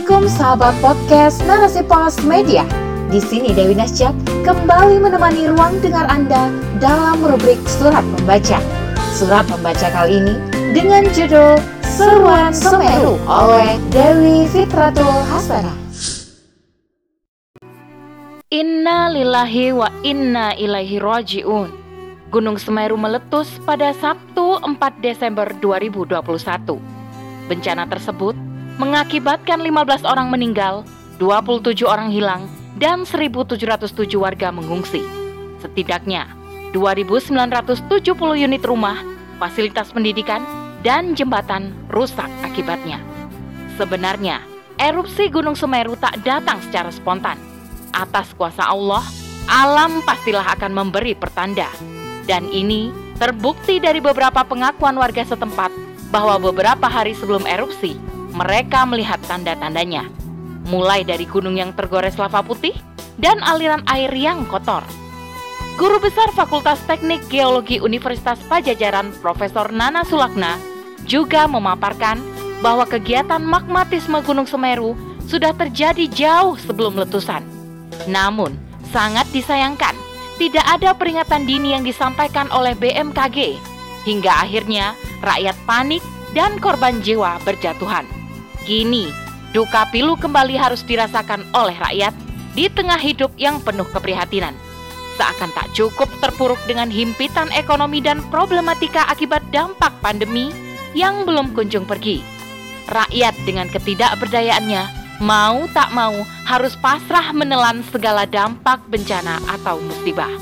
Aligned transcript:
Assalamualaikum 0.00 0.32
sahabat 0.32 0.74
podcast 0.80 1.44
Narasi 1.44 1.84
Pos 1.84 2.24
Media. 2.24 2.64
Di 3.12 3.20
sini 3.20 3.52
Dewi 3.52 3.76
Nasjak 3.76 4.16
kembali 4.48 4.96
menemani 4.96 5.44
ruang 5.52 5.76
dengar 5.84 6.08
Anda 6.08 6.48
dalam 6.80 7.20
rubrik 7.20 7.60
Surat 7.68 8.00
Pembaca. 8.16 8.64
Surat 9.12 9.44
Pembaca 9.44 9.92
kali 9.92 10.24
ini 10.24 10.34
dengan 10.72 11.04
judul 11.12 11.60
Seruan 11.84 12.48
Semeru 12.56 13.20
oleh 13.28 13.76
Dewi 13.92 14.48
Fitratul 14.48 15.04
Hasbana. 15.04 15.76
Inna 18.48 19.12
lillahi 19.12 19.76
wa 19.76 19.92
inna 20.00 20.56
ilaihi 20.56 20.96
roji'un. 20.96 21.68
Gunung 22.32 22.56
Semeru 22.56 22.96
meletus 22.96 23.52
pada 23.68 23.92
Sabtu 23.92 24.64
4 24.64 24.80
Desember 25.04 25.52
2021. 25.60 26.80
Bencana 27.52 27.84
tersebut 27.84 28.32
mengakibatkan 28.80 29.60
15 29.60 30.08
orang 30.08 30.32
meninggal, 30.32 30.88
27 31.20 31.84
orang 31.84 32.08
hilang, 32.08 32.48
dan 32.80 33.04
1.707 33.04 34.08
warga 34.16 34.48
mengungsi. 34.48 35.04
Setidaknya 35.60 36.24
2.970 36.72 37.92
unit 38.40 38.64
rumah, 38.64 38.96
fasilitas 39.36 39.92
pendidikan, 39.92 40.40
dan 40.80 41.12
jembatan 41.12 41.76
rusak 41.92 42.32
akibatnya. 42.40 42.96
Sebenarnya, 43.76 44.40
erupsi 44.80 45.28
Gunung 45.28 45.60
Semeru 45.60 45.92
tak 46.00 46.16
datang 46.24 46.64
secara 46.64 46.88
spontan. 46.88 47.36
Atas 47.92 48.32
kuasa 48.32 48.64
Allah, 48.64 49.04
alam 49.44 50.00
pastilah 50.08 50.56
akan 50.56 50.72
memberi 50.72 51.12
pertanda. 51.12 51.68
Dan 52.24 52.48
ini 52.48 52.88
terbukti 53.20 53.76
dari 53.76 54.00
beberapa 54.00 54.40
pengakuan 54.40 54.96
warga 54.96 55.20
setempat 55.20 55.68
bahwa 56.08 56.40
beberapa 56.40 56.88
hari 56.88 57.12
sebelum 57.12 57.44
erupsi, 57.44 57.98
mereka 58.32 58.86
melihat 58.86 59.18
tanda-tandanya, 59.26 60.06
mulai 60.70 61.02
dari 61.02 61.26
gunung 61.26 61.58
yang 61.58 61.74
tergores 61.74 62.16
lava 62.16 62.40
putih 62.42 62.74
dan 63.18 63.42
aliran 63.42 63.84
air 63.90 64.10
yang 64.14 64.46
kotor. 64.46 64.82
Guru 65.80 65.96
Besar 65.96 66.28
Fakultas 66.36 66.80
Teknik 66.84 67.24
Geologi 67.32 67.80
Universitas 67.80 68.36
Pajajaran 68.44 69.16
Profesor 69.24 69.72
Nana 69.72 70.04
Sulakna 70.04 70.60
juga 71.08 71.48
memaparkan 71.48 72.20
bahwa 72.60 72.84
kegiatan 72.84 73.40
magmatisme 73.40 74.20
Gunung 74.20 74.44
Semeru 74.44 74.92
sudah 75.24 75.56
terjadi 75.56 76.04
jauh 76.12 76.60
sebelum 76.60 77.00
letusan. 77.00 77.40
Namun, 78.04 78.52
sangat 78.92 79.24
disayangkan 79.32 79.96
tidak 80.36 80.64
ada 80.68 80.92
peringatan 80.92 81.48
dini 81.48 81.72
yang 81.72 81.84
disampaikan 81.84 82.48
oleh 82.52 82.76
BMKG 82.76 83.56
hingga 84.04 84.32
akhirnya 84.44 84.96
rakyat 85.20 85.56
panik 85.64 86.04
dan 86.36 86.56
korban 86.60 87.00
jiwa 87.00 87.40
berjatuhan. 87.44 88.19
Kini, 88.68 89.08
duka 89.56 89.88
pilu 89.88 90.14
kembali 90.20 90.54
harus 90.54 90.84
dirasakan 90.84 91.48
oleh 91.56 91.76
rakyat 91.80 92.14
di 92.52 92.68
tengah 92.68 92.98
hidup 92.98 93.32
yang 93.40 93.62
penuh 93.62 93.86
keprihatinan. 93.88 94.52
Seakan 95.16 95.52
tak 95.52 95.68
cukup 95.76 96.08
terpuruk 96.24 96.60
dengan 96.64 96.88
himpitan 96.88 97.52
ekonomi 97.52 98.00
dan 98.00 98.24
problematika 98.32 99.04
akibat 99.08 99.44
dampak 99.52 99.92
pandemi 100.00 100.48
yang 100.96 101.28
belum 101.28 101.52
kunjung 101.52 101.84
pergi. 101.84 102.24
Rakyat 102.88 103.36
dengan 103.44 103.68
ketidakberdayaannya 103.68 104.82
mau 105.20 105.68
tak 105.76 105.92
mau 105.92 106.16
harus 106.48 106.74
pasrah 106.80 107.30
menelan 107.36 107.84
segala 107.92 108.24
dampak 108.24 108.80
bencana 108.88 109.38
atau 109.46 109.78
musibah. 109.78 110.32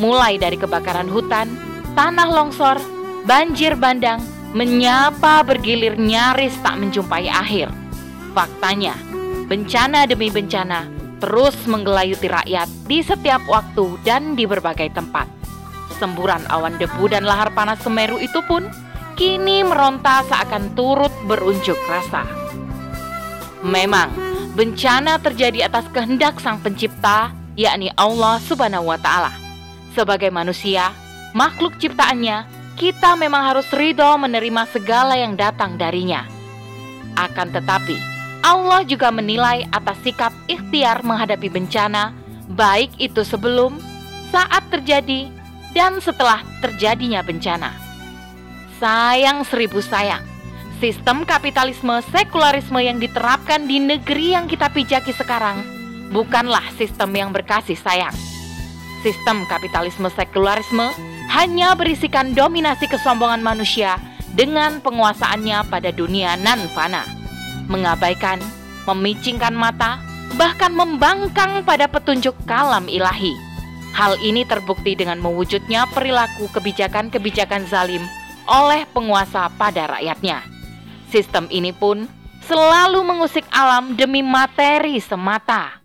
Mulai 0.00 0.40
dari 0.40 0.56
kebakaran 0.56 1.06
hutan, 1.06 1.52
tanah 1.94 2.32
longsor, 2.32 2.80
banjir 3.28 3.76
bandang, 3.76 4.24
menyapa 4.52 5.44
bergilir 5.44 5.96
nyaris 5.96 6.52
tak 6.60 6.76
menjumpai 6.76 7.28
akhir. 7.28 7.72
Faktanya, 8.36 8.96
bencana 9.48 10.04
demi 10.08 10.28
bencana 10.32 10.88
terus 11.22 11.54
menggelayuti 11.70 12.26
rakyat 12.26 12.66
di 12.90 12.98
setiap 12.98 13.40
waktu 13.46 13.94
dan 14.02 14.34
di 14.34 14.42
berbagai 14.42 14.90
tempat. 14.90 15.30
Semburan 16.02 16.42
awan 16.50 16.74
debu 16.82 17.06
dan 17.06 17.22
lahar 17.22 17.54
panas 17.54 17.78
Semeru 17.78 18.18
itu 18.18 18.42
pun 18.50 18.66
kini 19.14 19.62
meronta 19.62 20.26
seakan 20.26 20.74
turut 20.74 21.14
berunjuk 21.30 21.78
rasa. 21.86 22.26
Memang, 23.62 24.10
bencana 24.58 25.22
terjadi 25.22 25.70
atas 25.70 25.86
kehendak 25.94 26.42
Sang 26.42 26.58
Pencipta, 26.58 27.30
yakni 27.54 27.94
Allah 27.94 28.42
Subhanahu 28.42 28.90
wa 28.90 28.98
Ta'ala. 28.98 29.30
Sebagai 29.94 30.34
manusia, 30.34 30.90
makhluk 31.38 31.78
ciptaannya, 31.78 32.61
kita 32.76 33.14
memang 33.18 33.42
harus 33.52 33.68
ridho 33.72 34.16
menerima 34.16 34.68
segala 34.70 35.16
yang 35.18 35.36
datang 35.36 35.76
darinya. 35.76 36.24
Akan 37.16 37.52
tetapi, 37.52 37.96
Allah 38.42 38.82
juga 38.82 39.12
menilai 39.12 39.68
atas 39.70 40.00
sikap 40.02 40.32
ikhtiar 40.48 41.04
menghadapi 41.06 41.46
bencana, 41.52 42.10
baik 42.56 42.90
itu 42.98 43.22
sebelum, 43.22 43.78
saat 44.34 44.64
terjadi, 44.72 45.30
dan 45.76 46.00
setelah 46.00 46.40
terjadinya 46.64 47.20
bencana. 47.20 47.70
Sayang 48.82 49.46
seribu 49.46 49.78
sayang, 49.78 50.24
sistem 50.82 51.22
kapitalisme 51.22 52.02
sekularisme 52.10 52.82
yang 52.82 52.98
diterapkan 52.98 53.70
di 53.70 53.78
negeri 53.78 54.34
yang 54.34 54.50
kita 54.50 54.66
pijaki 54.74 55.14
sekarang 55.14 55.62
bukanlah 56.12 56.62
sistem 56.76 57.14
yang 57.16 57.30
berkasih 57.32 57.78
sayang. 57.78 58.12
Sistem 59.02 59.42
kapitalisme 59.46 60.06
sekularisme 60.12 61.11
hanya 61.32 61.72
berisikan 61.72 62.36
dominasi 62.36 62.84
kesombongan 62.92 63.40
manusia 63.40 63.96
dengan 64.36 64.84
penguasaannya 64.84 65.64
pada 65.72 65.88
dunia 65.88 66.36
nan 66.36 66.60
fana, 66.76 67.08
mengabaikan, 67.72 68.36
memicingkan 68.84 69.56
mata, 69.56 69.96
bahkan 70.36 70.76
membangkang 70.76 71.64
pada 71.64 71.88
petunjuk 71.88 72.36
kalam 72.44 72.84
ilahi. 72.84 73.32
Hal 73.96 74.20
ini 74.20 74.44
terbukti 74.44 74.92
dengan 74.92 75.20
mewujudnya 75.20 75.88
perilaku 75.92 76.48
kebijakan-kebijakan 76.52 77.64
zalim 77.68 78.04
oleh 78.48 78.84
penguasa 78.92 79.48
pada 79.56 79.88
rakyatnya. 79.98 80.44
Sistem 81.12 81.48
ini 81.52 81.72
pun 81.76 82.08
selalu 82.44 83.04
mengusik 83.04 83.44
alam 83.52 83.96
demi 83.96 84.24
materi 84.24 84.96
semata. 85.00 85.81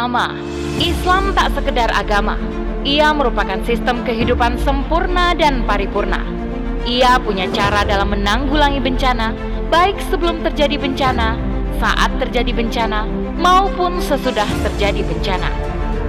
Sama. 0.00 0.32
Islam 0.80 1.36
tak 1.36 1.52
sekedar 1.52 1.92
agama. 1.92 2.40
Ia 2.88 3.12
merupakan 3.12 3.60
sistem 3.68 4.00
kehidupan 4.00 4.56
sempurna 4.64 5.36
dan 5.36 5.60
paripurna. 5.68 6.24
Ia 6.88 7.20
punya 7.20 7.44
cara 7.52 7.84
dalam 7.84 8.16
menanggulangi 8.16 8.80
bencana, 8.80 9.36
baik 9.68 10.00
sebelum 10.08 10.40
terjadi 10.40 10.80
bencana, 10.80 11.36
saat 11.76 12.08
terjadi 12.16 12.48
bencana, 12.56 13.04
maupun 13.36 14.00
sesudah 14.00 14.48
terjadi 14.64 15.04
bencana. 15.04 15.52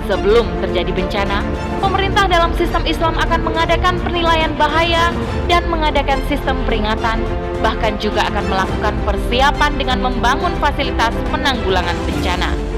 Sebelum 0.08 0.48
terjadi 0.64 0.92
bencana, 0.96 1.44
pemerintah 1.84 2.32
dalam 2.32 2.56
sistem 2.56 2.88
Islam 2.88 3.20
akan 3.20 3.44
mengadakan 3.44 4.00
penilaian 4.00 4.56
bahaya 4.56 5.12
dan 5.52 5.68
mengadakan 5.68 6.24
sistem 6.32 6.56
peringatan, 6.64 7.20
bahkan 7.60 8.00
juga 8.00 8.24
akan 8.32 8.48
melakukan 8.48 8.96
persiapan 9.04 9.72
dengan 9.76 10.00
membangun 10.00 10.56
fasilitas 10.64 11.12
penanggulangan 11.28 11.96
bencana. 12.08 12.71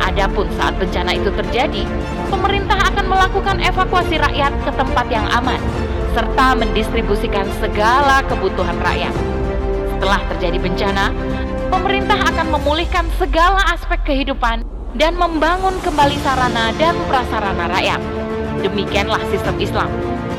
Adapun 0.00 0.46
saat 0.56 0.76
bencana 0.76 1.16
itu 1.16 1.32
terjadi, 1.32 1.82
pemerintah 2.28 2.76
akan 2.92 3.06
melakukan 3.08 3.56
evakuasi 3.60 4.20
rakyat 4.20 4.52
ke 4.64 4.70
tempat 4.76 5.06
yang 5.08 5.26
aman 5.32 5.58
serta 6.16 6.56
mendistribusikan 6.56 7.44
segala 7.60 8.24
kebutuhan 8.24 8.76
rakyat. 8.80 9.12
Setelah 9.96 10.20
terjadi 10.32 10.58
bencana, 10.60 11.04
pemerintah 11.68 12.16
akan 12.24 12.56
memulihkan 12.56 13.04
segala 13.20 13.60
aspek 13.72 14.00
kehidupan 14.04 14.64
dan 14.96 15.12
membangun 15.16 15.76
kembali 15.84 16.16
sarana 16.24 16.72
dan 16.80 16.96
prasarana 17.08 17.68
rakyat. 17.68 18.00
Demikianlah 18.64 19.20
sistem 19.28 19.56
Islam, 19.60 19.92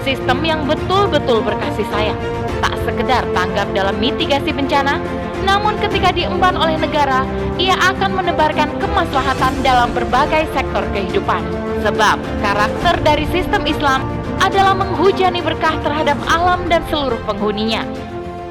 sistem 0.07 0.39
yang 0.47 0.63
betul-betul 0.63 1.43
berkasih 1.43 1.83
sayang, 1.91 2.15
tak 2.63 2.79
sekedar 2.87 3.27
tanggap 3.35 3.67
dalam 3.75 3.99
mitigasi 3.99 4.55
bencana, 4.55 5.03
namun 5.43 5.75
ketika 5.83 6.15
diemban 6.15 6.55
oleh 6.55 6.79
negara, 6.79 7.27
ia 7.59 7.75
akan 7.75 8.15
menebarkan 8.15 8.71
kemaslahatan 8.79 9.51
dalam 9.67 9.91
berbagai 9.91 10.47
sektor 10.55 10.87
kehidupan. 10.95 11.43
Sebab 11.83 12.23
karakter 12.39 12.95
dari 13.03 13.27
sistem 13.35 13.67
Islam 13.67 14.07
adalah 14.39 14.79
menghujani 14.79 15.43
berkah 15.43 15.75
terhadap 15.83 16.15
alam 16.31 16.71
dan 16.71 16.87
seluruh 16.87 17.19
penghuninya. 17.27 17.83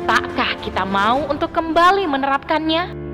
Takkah 0.05 0.61
kita 0.61 0.85
mau 0.85 1.25
untuk 1.25 1.57
kembali 1.57 2.05
menerapkannya? 2.05 3.09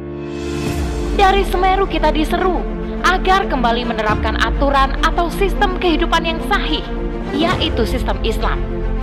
Dari 1.15 1.47
Semeru 1.47 1.87
kita 1.87 2.11
diseru 2.11 2.72
agar 3.13 3.45
kembali 3.45 3.85
menerapkan 3.85 4.41
aturan 4.41 4.97
atau 5.05 5.29
sistem 5.29 5.77
kehidupan 5.77 6.25
yang 6.25 6.41
sahih, 6.49 6.81
yaitu 7.37 7.85
sistem 7.85 8.17
Islam. 8.25 8.57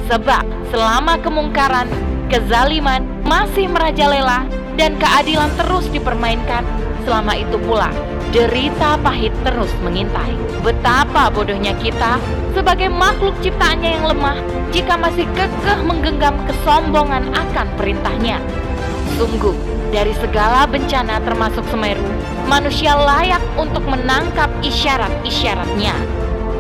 Sebab 0.10 0.42
selama 0.74 1.22
kemungkaran, 1.22 1.86
kezaliman 2.34 3.06
masih 3.22 3.70
merajalela 3.70 4.50
dan 4.82 4.98
keadilan 4.98 5.54
terus 5.62 5.86
dipermainkan, 5.94 6.66
selama 7.06 7.38
itu 7.38 7.62
pula 7.62 7.94
derita 8.34 8.98
pahit 9.06 9.34
terus 9.46 9.70
mengintai. 9.86 10.34
Betapa 10.66 11.30
bodohnya 11.30 11.78
kita 11.78 12.18
sebagai 12.58 12.90
makhluk 12.90 13.38
ciptaannya 13.46 14.02
yang 14.02 14.06
lemah 14.10 14.38
jika 14.74 14.98
masih 14.98 15.30
kekeh 15.38 15.80
menggenggam 15.86 16.34
kesombongan 16.50 17.30
akan 17.34 17.68
perintahnya. 17.78 18.42
Sungguh, 19.18 19.54
dari 19.90 20.14
segala 20.18 20.70
bencana 20.70 21.22
termasuk 21.26 21.66
Semeru, 21.74 22.06
manusia 22.50 22.98
layak 22.98 23.40
untuk 23.62 23.86
menangkap 23.86 24.50
isyarat-isyaratnya. 24.66 25.94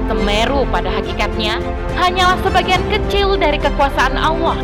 Semeru 0.06 0.62
pada 0.70 0.94
hakikatnya 0.94 1.58
hanyalah 1.98 2.38
sebagian 2.46 2.86
kecil 2.94 3.34
dari 3.42 3.58
kekuasaan 3.58 4.14
Allah. 4.14 4.62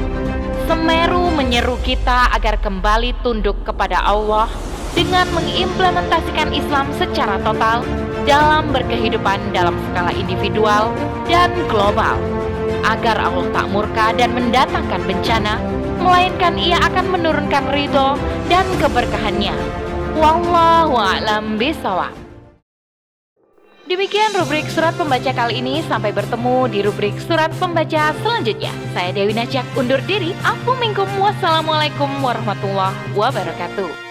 Semeru 0.70 1.34
menyeru 1.34 1.82
kita 1.82 2.30
agar 2.30 2.62
kembali 2.62 3.18
tunduk 3.26 3.58
kepada 3.66 4.06
Allah 4.06 4.46
dengan 4.94 5.26
mengimplementasikan 5.34 6.54
Islam 6.54 6.94
secara 6.94 7.42
total 7.42 7.82
dalam 8.30 8.70
berkehidupan 8.70 9.38
dalam 9.54 9.78
skala 9.90 10.14
individual 10.14 10.94
dan 11.30 11.50
global 11.70 12.18
agar 12.86 13.18
Allah 13.18 13.46
tak 13.54 13.66
murka 13.70 14.14
dan 14.18 14.34
mendatangkan 14.34 15.02
bencana 15.06 15.62
melainkan 16.02 16.58
ia 16.58 16.82
akan 16.86 17.06
menurunkan 17.14 17.66
ridho 17.70 18.18
dan 18.50 18.66
keberkahannya 18.82 19.85
wallahu 20.16 20.96
a'lam 20.96 21.60
bisawab 21.60 22.16
Demikian 23.86 24.34
rubrik 24.34 24.66
surat 24.74 24.98
pembaca 24.98 25.30
kali 25.30 25.62
ini. 25.62 25.86
Sampai 25.86 26.10
bertemu 26.10 26.66
di 26.74 26.82
rubrik 26.82 27.14
surat 27.22 27.54
pembaca 27.62 28.18
selanjutnya. 28.26 28.74
Saya 28.98 29.14
Dewi 29.14 29.38
Najak 29.38 29.62
undur 29.78 30.02
diri. 30.10 30.34
Assalamualaikum 30.42 32.10
warahmatullahi 32.26 32.98
wabarakatuh. 33.14 34.05